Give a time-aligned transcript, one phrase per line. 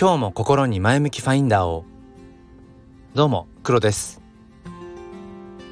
[0.00, 1.84] 今日も心に前向きファインダーを。
[3.12, 4.22] どうも黒です、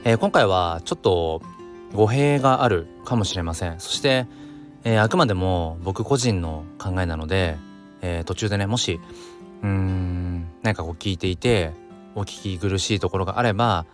[0.04, 1.40] えー、今回はちょっと
[1.94, 3.80] 語弊があるかもしれません。
[3.80, 4.26] そして、
[4.84, 7.56] えー、あくまでも僕個人の考えなので、
[8.02, 9.00] えー、途中でねもし
[9.62, 11.72] うーん何かこう聞いていて
[12.14, 13.86] お聞き苦しいところがあれば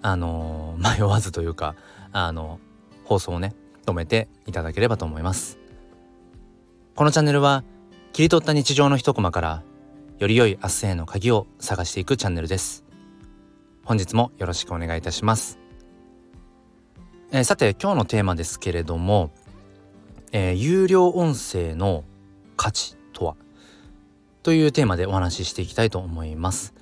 [0.00, 1.74] あの 迷わずというか
[2.12, 2.60] あの
[3.02, 3.52] 放送をね
[3.84, 5.58] 止めていただければと思います。
[6.94, 7.64] このチャンネルは
[8.12, 9.62] 切り取った日常の一コマから
[10.22, 12.84] より良い明日への鍵を探していくチャンネルです。
[13.84, 15.58] 本日もよろしくお願いいたします、
[17.32, 19.32] えー、さて今日のテーマですけれども、
[20.30, 22.04] えー、有料音声の
[22.56, 23.34] 価値とは？
[24.44, 26.72] というテーマでお話ししていきたいと思います、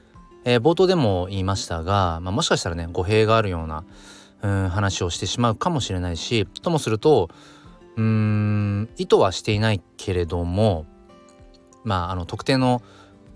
[0.45, 3.85] えー、冒頭でも言いましたが、まあ、もしかしたらね語弊があるような
[4.43, 7.31] うん話をしてしまうかもしれないしともすると
[7.97, 10.85] うーん意図はしていないけれども
[11.85, 12.83] まああの特定の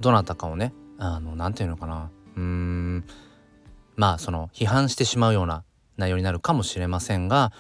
[0.00, 2.11] どなたかをねあの何て言うのかな。
[2.37, 3.05] うーん。
[3.97, 5.64] まあその批判してしまうような
[5.97, 7.53] 内容になるかもしれませんが、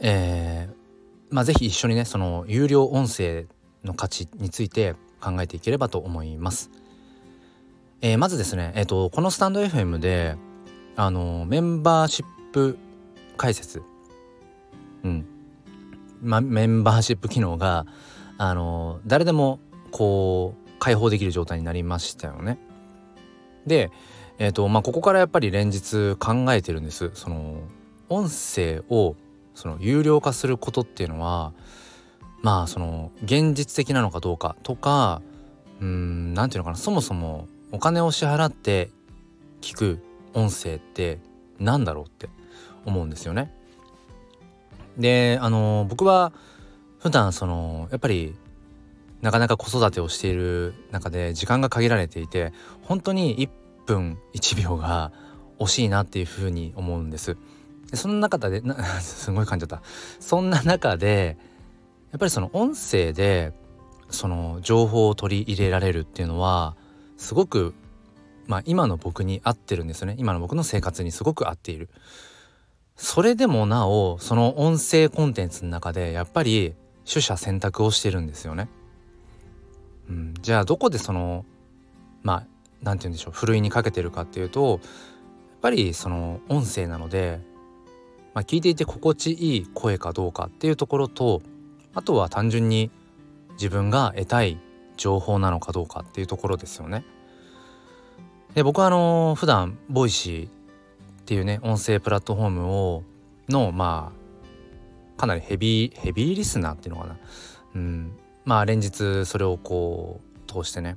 [0.00, 3.46] えー、まあ是非一緒にねその有料音声
[3.84, 6.70] の価値について考えていければと思います。
[8.02, 10.36] えー、まずですね、えーと、このスタンド FM で
[10.96, 12.78] あのメンバーシップ
[13.36, 13.82] 解説、
[15.04, 15.26] うん。
[16.22, 17.86] ま、メンバーシップ機能が
[18.38, 22.58] あの誰でもこう解放できる状態になりましたよね。
[23.66, 23.92] で、
[24.38, 27.12] えーとまあ、ここからやっぱり連日考えてるんです。
[27.14, 27.60] その
[28.08, 29.14] 音声を
[29.54, 31.52] その有料化することっていうのは
[32.42, 35.22] まあその現実的なのかどうかとか
[35.80, 38.90] うん何て言うのかなそもそもお金を支払って
[39.60, 40.02] 聞く
[40.34, 41.18] 音声って
[41.58, 42.28] 何だろうって
[42.86, 43.52] 思うんですよね。
[44.96, 46.32] であの僕は
[46.98, 48.34] 普段そのやっぱり
[49.22, 53.48] なかなか子育てをしている中で時間が限られていて本当に1
[53.86, 55.12] 分1秒が
[55.58, 57.36] 惜しいなっていうふうに思うんです。
[57.90, 59.86] でその中でな すごい感じちゃった。
[60.20, 61.36] そんな中で
[62.12, 63.52] やっぱりその音声で
[64.08, 66.76] その情報を取り入れられるっていうのは
[67.16, 67.74] すごく
[68.46, 70.16] まあ今の僕に合ってるんですよね。
[70.18, 71.90] 今の僕の生活にすごく合っている。
[72.96, 76.74] それでもなおその音声コンテンツの中でやっぱり
[77.06, 78.68] 取捨選択をしてるんですよね。
[80.10, 81.44] うん、じゃあどこでその
[82.22, 82.46] まあ
[82.82, 84.80] 何て言うんでしょうふるいにかけてるかっていうとやっ
[85.62, 87.40] ぱりその音声なので、
[88.34, 91.42] まあ、聞いていて心地いい声かどうかっていうところと
[91.94, 92.90] あとは単純に
[93.52, 94.58] 自分が得たい
[94.96, 97.04] 情報なのかどうかっていうところですよね。
[98.54, 100.50] で僕はあの普段 Voicy っ
[101.24, 103.04] ていうね音声プラットフォームを
[103.48, 107.16] のまあかなりヘビーヘビーリスナーっていうのかな、
[107.76, 108.12] うん、
[108.44, 110.96] まあ連日それをこう通してね、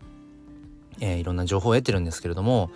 [1.00, 2.72] えー、いろんな情報を得てるんですけれども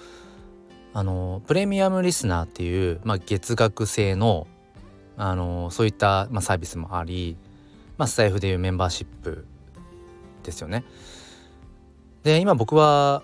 [0.94, 4.47] あのプレミアムリスナーっていう、まあ、月額制の
[5.19, 7.38] あのそういった、まあ、サービスもあり、
[7.97, 9.45] まあ、スタイフでいうメンバーシップ
[10.44, 10.84] ですよね。
[12.23, 13.23] で今僕は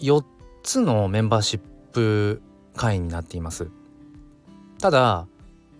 [0.00, 0.24] 4
[0.62, 1.60] つのメンバーシッ
[1.92, 2.40] プ
[2.76, 3.68] 会員になっています。
[4.80, 5.26] ただ、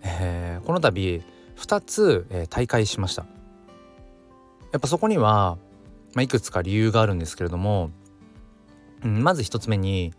[0.03, 1.23] えー、この度
[1.57, 3.25] 2つ、えー、大会しました。
[4.71, 5.57] やっぱそこには、
[6.13, 7.91] まあ、いくつか理由があるんですけれども、
[9.03, 10.13] うん、まず一つ目に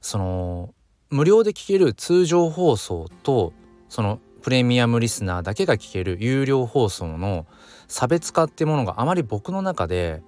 [0.00, 0.74] その
[1.10, 3.52] 無料で聞ける通常放送と
[3.88, 7.46] そのプレミアムリスナーだけが聞ける有料放送の
[7.88, 10.22] 差別化っていうものがあまり僕の中で、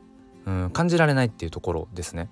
[0.47, 2.31] うん、感じられないっていうところですね。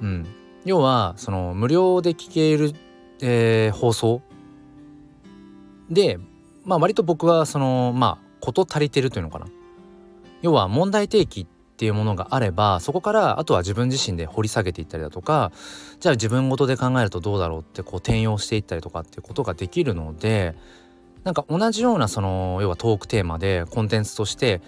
[0.00, 0.26] うん、
[0.64, 2.72] 要はその無料で聞ける、
[3.20, 4.22] えー、放送
[5.90, 6.18] で、
[6.64, 9.46] まあ、割と僕はそのまあ事足りてるというのかな
[10.44, 11.46] 要は問題提起っ
[11.76, 15.52] ていうものがあればそこからあとは自分自身で掘り下げていったりだとか
[16.00, 20.54] じゃあ自分ごとで考えるとどうだろうってこう転用していったりとかっていうことができるので
[21.24, 24.60] なんか同じようなその要はトークテーマでコンテンツとして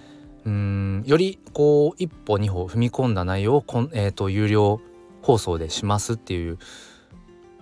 [0.46, 4.81] うんよりこう一歩二歩踏み込んだ内容をこん、えーと、有料
[5.20, 6.58] 放送でしますっていう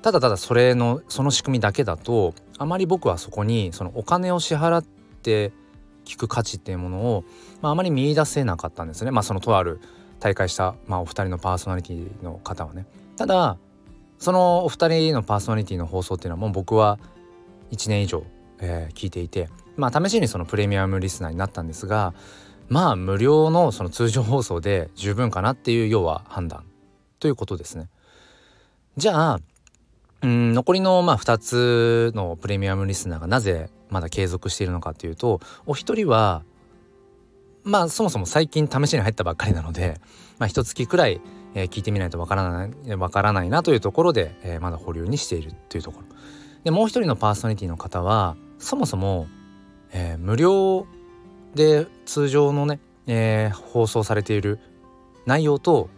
[0.02, 5.50] ただただそれのその仕組みだけだとあまり僕はそこにそのお金を支払って
[6.04, 7.24] 聞く価値っていうものを、
[7.62, 9.80] まあ、あまり見出せなかったんですねまあそのとある
[10.20, 12.86] 大会した、まあ、お二人のパーソナリティの方はね
[13.16, 13.56] ただ
[14.18, 16.98] そのお二人のパーソナリティの放送っていうのはもう僕は
[17.72, 18.24] 1年以上、
[18.60, 22.14] えー、聞いていてまあ試しにそのプレミアムリスナーになったんですが
[22.68, 26.64] まあ無料のその通常放送で十分かなっていう要は判断
[27.18, 27.88] ということですね。
[28.96, 29.40] じゃあ
[30.22, 36.42] うん残りのまあ2つのプレミアムリスナーがなぜまだ継続しているのかっていうとお一人は
[37.62, 40.00] まあそもそも最近試しに入ったばっかりなので
[40.38, 41.20] まあ一月くらい、
[41.54, 46.06] えー、聞いてみないとわからないわからないなというところで、えー、まだ保留にしているというところ。
[46.64, 49.28] でもう一人のパーソナリティの方はそもそも、
[49.92, 50.86] えー、無料
[51.54, 54.58] で通常のね、え、放送されている
[55.26, 55.88] 内容と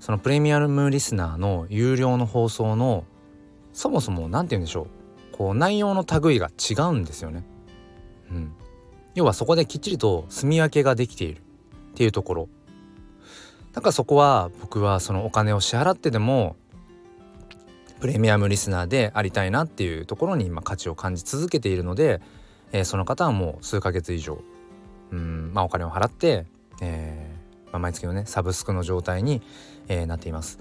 [0.00, 3.04] そのプレミアムリスナーの有料の放送の
[3.72, 4.86] そもそも何て言うんでしょう
[5.40, 7.44] こう内容の類が違うんですよね。
[8.30, 8.52] うん、
[9.14, 11.40] 要はそこできっちりと住み分けができているっ
[11.94, 12.48] ていうところ
[13.72, 16.56] だからそこは僕はそのお金を支払ってでも
[18.00, 22.20] プレミアムリスナーでありたいなっていうところに今価値を感じ続けているので、
[22.72, 24.42] えー、その方はもう数ヶ月以上
[25.10, 26.44] うんまあお金を払って、
[26.82, 29.40] えーまあ、毎月のねサブスクの状態に、
[29.88, 30.58] えー、なっています。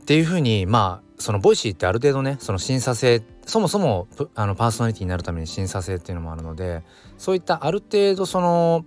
[0.00, 6.82] っていうふうにまあその Voicy ってある程度ねその審査制そもそもあのパーソナリティになるために審査制っていうのもあるので
[7.16, 8.84] そういったある程度その、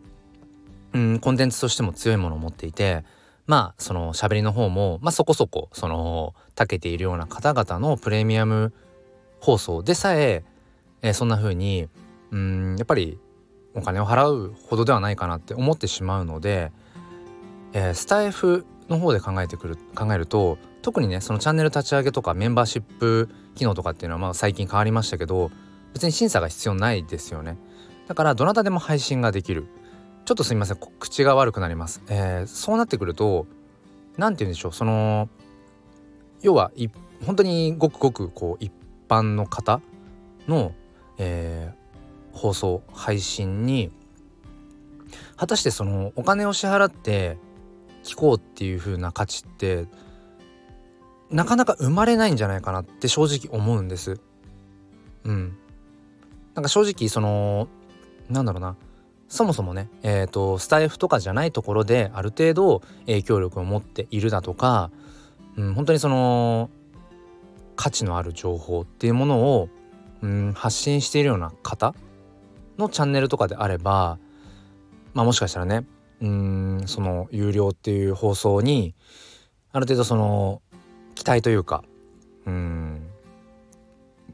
[0.94, 3.04] うん、コンテンツとしても強いものを持っていて
[3.48, 8.74] まあその喋りの方も、まあ、そこそこその長けているような方々のプレミアム
[9.40, 10.44] 放送でさえ
[11.02, 11.88] えー、そんな風に
[12.32, 13.18] うんやっぱり
[13.76, 16.72] お金を払うほどではないかなって思ってしまうので、
[17.74, 25.52] えー、スタイフの方で考えてくる考えると特にねそのチャンネル立ち上げとかメンバーシップ機能とかっていうのはまあ最近変わりましたけど
[25.94, 27.58] 別に審査が必要ないですよね。
[28.08, 29.68] だからどなたでも配信ができる。
[30.26, 33.46] ちょっとすみません口が悪くなります、えー、そうなってくると
[34.18, 35.30] 何て言うんでしょうその
[36.42, 36.72] 要は
[37.26, 38.74] 本当にごくごくこう一
[39.08, 39.82] 般の方
[40.48, 40.74] の、
[41.20, 43.92] えー、放送配信に
[45.38, 47.38] 果たしてそのお金を支払って
[48.06, 49.88] 聞こうっていう風な価値って
[51.30, 54.22] なかなか生まれないんじゃないかなって正直思うんです。
[55.24, 55.58] うん。
[56.54, 57.68] なんか正直その
[58.30, 58.78] なんだろうな
[59.28, 64.92] そもそもね、えーと、スタイフとかじゃないところである程度影響力を持っているだとか、
[65.58, 66.70] うん、本当にその
[67.76, 69.70] 価値のある情報っていうものを、
[70.22, 71.96] うん、発信しているような方
[72.78, 74.20] のチャンネルとかであれば、
[75.14, 75.86] まあ、もしかしたらね
[76.22, 78.96] うんその有料っていう放送に
[79.72, 80.62] ある程度その
[81.16, 81.84] 期待というか
[82.46, 83.08] うん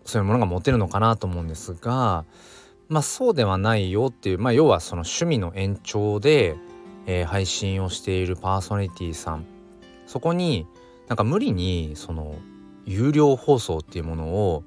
[0.06, 2.25] そういうものが持てるのかなと思うんですが
[2.88, 6.56] まあそうではないよっていうまあ要はその趣味の延長で、
[7.07, 9.45] えー、配信をしているパーソナリティさん
[10.06, 10.68] そこに
[11.07, 12.36] なんか無理にその
[12.86, 14.63] 有料放送っていうものを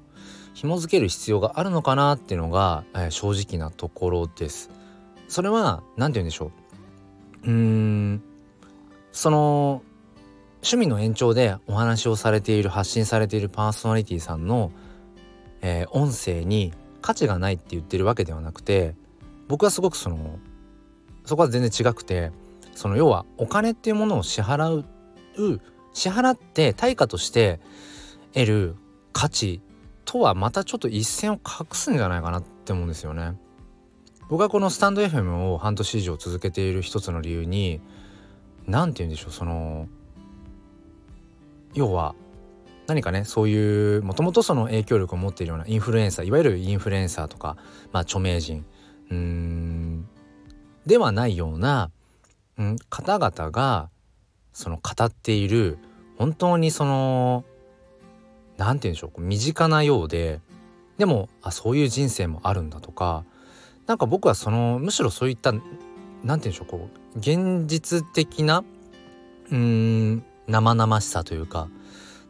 [0.53, 4.71] 紐付ける必要があるのかなっていうのが、えー、正直なところです。
[5.27, 6.51] それは何て言うんでしょう
[7.45, 8.23] うーん
[9.11, 9.81] その
[10.57, 14.71] 趣味の延長でお話をされている発信されているパーソナリティさんの、
[15.61, 18.95] えー、音声に価値がないって言ってるわけではなくて
[19.47, 20.39] 僕はすごくその
[21.23, 22.31] そこは全然違くて
[22.73, 24.83] その要はお金っていうものを支払
[25.37, 25.61] う
[25.93, 27.59] 支払って対価として
[28.33, 28.75] 得る
[29.13, 29.61] 価値
[30.03, 33.37] とはまたちょっと一線を画すんじゃないかなって思うんですよね。
[34.27, 37.79] 僕はこのスタンド FM を半年以上続けている一つの理由に
[38.65, 39.87] 何て言うんでしょうその
[41.75, 42.15] 要は
[42.87, 47.57] 何かねそういうもともとその影響力を持っているようなインフルエンサーいわゆるインフルエンサーとか、
[47.91, 48.65] まあ、著名人
[49.11, 50.07] うん
[50.85, 51.91] ではないような、
[52.57, 53.89] うん、方々が
[54.53, 55.77] その語っている
[56.17, 57.43] 本当にその
[58.57, 60.41] 何て言うんでしょう身近なようで
[60.97, 63.25] でもあそういう人生もあるんだとか
[63.87, 65.63] なんか僕はそのむしろそういった何て
[66.23, 68.63] 言うんでしょうこう現実的な
[69.51, 71.69] うん生々しさというか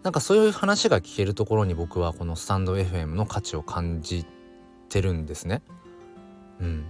[0.04, 4.26] なんかそういう話が聞けるところに僕はこのスタンド FM の価値を感じ
[4.90, 5.64] てるんですね。
[6.60, 6.86] うん、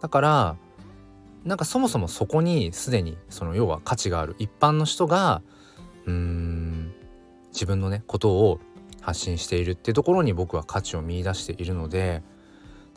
[0.00, 0.56] だから
[1.44, 5.42] なんかそもそもそこにすでにその要は価値がある一般の人が
[6.06, 6.94] うーん
[7.52, 8.60] 自分のねことを
[9.00, 12.22] 発信しているっていうところに僕は価値を見いだしているので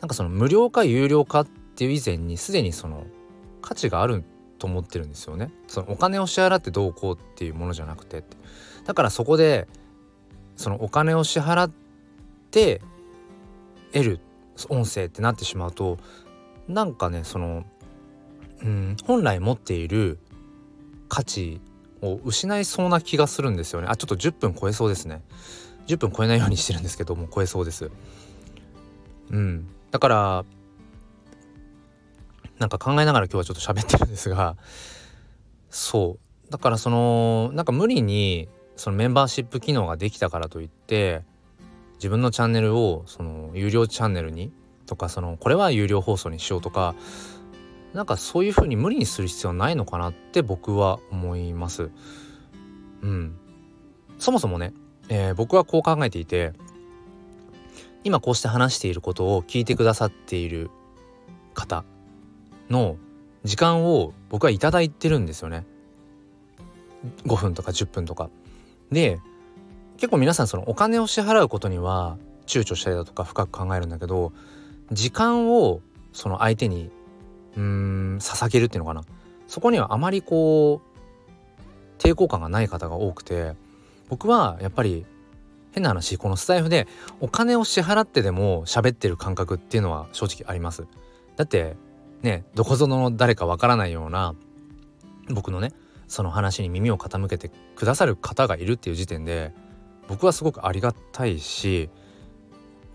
[0.00, 3.06] なんかその無料か有料かっていう以前にすでにその
[3.62, 4.24] 価値がある
[4.58, 5.52] と思ってるんですよね。
[5.66, 8.24] そのお金を支払ってどうこうっていうものじゃなくて
[8.84, 9.68] だからそこで
[10.56, 11.70] そのお金を支払っ
[12.50, 12.80] て
[13.92, 14.20] 得る
[14.68, 15.98] 音声ってなってしまうと
[16.66, 17.64] なんかねその
[18.62, 20.18] うん本来持っている
[21.08, 21.60] 価値
[22.02, 23.88] を失いそうな気がするんですよね。
[23.88, 25.22] あちょっと10分超えそうですね。
[25.86, 27.90] 10分超えないようにしてるんですけども超えそうです。
[29.30, 29.68] うん。
[29.90, 30.44] だから
[32.58, 34.56] なんか考えながら今日はちょっと喋ってるんですが
[35.70, 36.18] そ
[36.48, 41.22] うだからそのなんか無理にそのメンバーシップ機能ができたからといって
[41.94, 44.52] 自分のチャンネルをその有料チャンネルに
[44.86, 46.94] とかそのこれは有料放送にしようとか
[47.92, 51.90] なんかそういう風に無理にする必要ないのかなって僕は思います。
[53.02, 53.36] うん。
[54.18, 54.74] そもそもね、
[55.08, 56.52] えー、僕はこう考えていて
[58.04, 60.70] 今こうして話していることを聞いてくださっている
[61.54, 61.84] 方
[62.70, 62.96] の
[63.44, 65.64] 時間を僕は頂いてるんですよね。
[67.26, 68.30] 5分とか10分とか。
[68.90, 69.20] で
[69.96, 74.32] 結構皆さんそのお金を支払うことには躊躇したりだとか深く考えるんだけど
[74.92, 75.80] 時間を
[76.12, 76.90] その相手に
[77.56, 79.04] うーん捧げるっていうのかな
[79.46, 83.54] そこにはあまりこう抵抗感がない方が多くて
[84.08, 85.04] 僕はやっぱり
[85.72, 86.86] 変な話このスタイフで
[87.20, 90.86] お金を支払ってでも喋ってる感覚っていうのは正直あります。
[91.36, 91.76] だって
[92.22, 94.34] ねどこぞの誰かわからないような
[95.30, 95.72] 僕のね
[96.08, 99.52] その話に耳を傾けてくださる方がいるっていう時点で
[100.08, 101.90] 僕はすごくありがたいし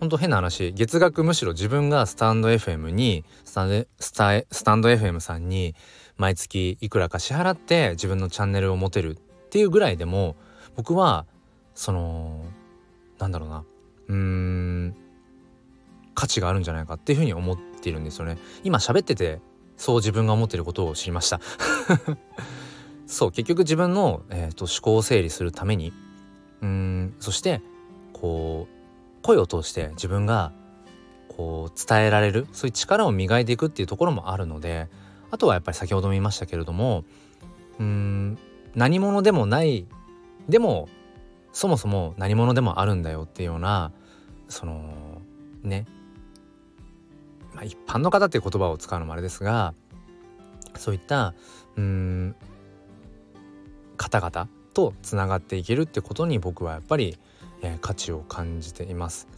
[0.00, 3.68] ほんと変な話月額むしろ自分がスタンド FM にスタ
[4.00, 5.74] スタスタンド FM さんに
[6.16, 10.36] 毎月いくらか支払って自分のチャンネルを持てるっていうぐらいでも
[10.76, 11.26] 僕は
[11.74, 12.44] その
[13.18, 13.64] なんだろうな。
[14.08, 14.96] うーん。
[16.14, 18.38] 価値があるんじゃないかっていうふうに思っているんですよね。
[18.62, 19.40] 今喋ってて
[19.76, 21.40] そう自分が思っていることを知りました。
[23.06, 25.92] そう結局自分の、えーと、思考を整理するために
[26.62, 27.60] うんそして
[28.12, 30.52] こう声を通して自分が
[31.28, 34.88] こう伝えられるそういう力を磨いていくっていうところもあるので
[35.30, 37.04] あとはやっぱり先ほども言いましたけれども
[37.78, 38.38] うん
[38.74, 39.86] 何者でもない
[40.48, 40.88] でも
[41.54, 43.92] そもそも何者でもあるんだよっていうような
[44.48, 45.22] その
[45.62, 45.86] ね、
[47.54, 49.72] まあ、一般の方っていう言葉を使うのもあれですが
[50.76, 51.32] そういった
[51.76, 52.34] うん
[53.96, 57.16] 方々とつながっていけるってことに僕はやっぱり、
[57.62, 59.28] えー、価値を感じています。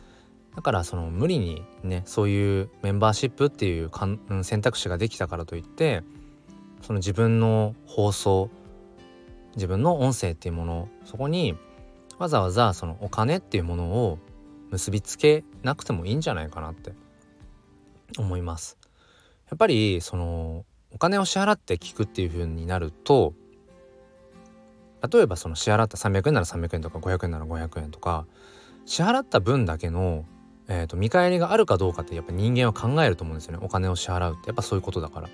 [0.57, 6.03] だからその無理にねそういうメンバーシップっていうかん選択肢ができたからといって
[6.81, 8.49] その自分の放送
[9.55, 11.57] 自分の音声っていうものそこに
[12.19, 14.19] わざわざそのお金っていうものを
[14.71, 16.93] 結びつけなくてもいいんじゃないかなって
[18.19, 18.79] 思います。
[19.49, 23.35] やっぱりそのお金を支払って聞くっていう風になると
[25.13, 28.27] 例えばその支払った300円なら300円とか500円なら500円とか
[28.87, 30.25] 支払った分だけの、
[30.69, 35.29] えーと、見返りがあるかどうかってやっぱ人間は考えると思うんですよねお金を支払うってやっぱそういうことだから。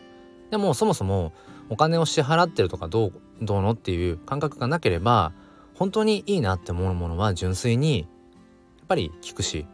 [0.51, 1.33] でもそもそも
[1.71, 5.33] お金を支払ってるとかどうどうのっていう感覚がなければ
[5.75, 8.05] 本当にいいなって思うものは純粋にや
[8.85, 9.67] っぱり聞くし、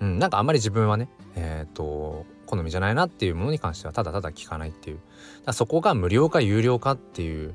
[0.00, 5.00] うん、なんかあんまり自分はねえっ、と好みじゃないなっていうものに関してはただただ聞かないっていう。
[5.44, 7.54] だそこが無料か有料かっていう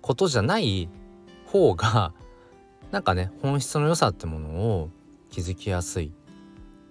[0.00, 0.88] ことじゃない
[1.46, 2.12] 方が
[2.90, 4.90] なんかね本質の良さってものを
[5.30, 6.12] 気づきやすい。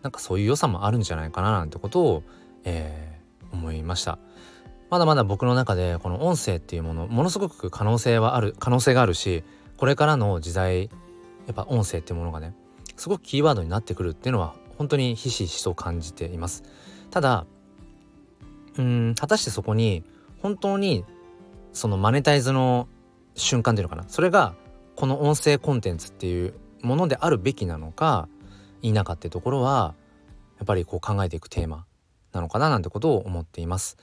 [0.04, 2.24] なんかそういう良さもあるんじゃないかななんてことを、
[2.64, 4.20] えー、思いました。
[4.90, 9.44] まだまだ僕の中でこの音声っていうものものすごく可能性はある可能性があるし
[9.78, 10.90] これからの時代
[11.46, 12.54] やっぱ音声っていうものがね
[12.96, 16.64] すごくキーワードになってくるっていうのは本当にひしひしと感じています。
[17.12, 17.46] ただ
[18.78, 20.04] うん果たしてそこに
[20.42, 21.06] 本当に
[21.74, 22.88] そのマネタイズの
[23.36, 24.06] 瞬間っていうのかな？
[24.08, 24.56] それが
[24.96, 28.28] この音声コンテンツっていうものであるべきなのか
[28.82, 29.96] 否かってところは
[30.58, 31.86] やっぱりこう考えていくテーマ
[32.34, 33.98] なのかななんてことを思っています。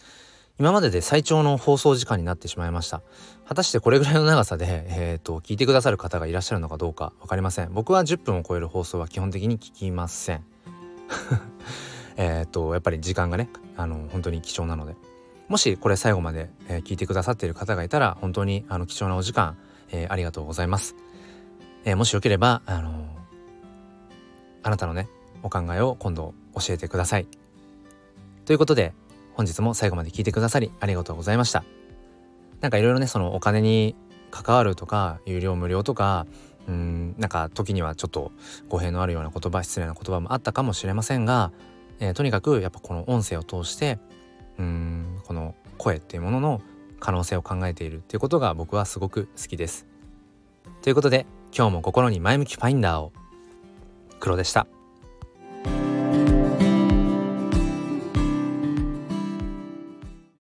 [0.61, 3.03] 今までで最長の放送時間になってしまいました。
[3.49, 7.73] 果たしてこれぐらいの長さで、 えーと、聞いてくださる方がいらっしゃるのかどうか分かりません。
[7.73, 10.45] 僕は10分を超える放送は基本的に聞きません。
[12.17, 14.95] えっとやっぱり時間がねあの本当に貴重なので。
[15.49, 19.59] もしこれ最後まで、えー、聞いてくださっている方がいたら本当にあの貴重なお時間、
[19.91, 20.97] えー、ありがとうございます、
[21.85, 23.07] えー、もしよければあの
[24.63, 25.07] あなたのね
[25.43, 27.27] お考えを今度教えてください。
[28.47, 28.95] ということで
[29.35, 31.65] 本日も最後まで聞いてくださりありがとうございました
[32.61, 33.95] なんかいろいろねそのお金に
[34.31, 36.27] 関わるとか有料無料とか
[36.67, 38.33] うんなんか時にはちょっと
[38.69, 41.53] 語弊のあるような言葉失礼な言葉もあったかもしれませんが、
[42.01, 43.99] えー、とにかくやっぱこの音声を通して
[44.59, 46.63] うんこの声っていうものの
[47.01, 49.87] 可能性を考えているっていうことが僕はすごく好きです。
[50.81, 53.13] ということで今日も心に前向きファインダーを
[54.21, 54.67] 黒でした。